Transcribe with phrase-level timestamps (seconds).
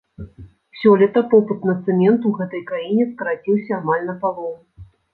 [0.79, 4.55] Сёлета попыт на цэмент у гэтай краіне скараціўся амаль на палову.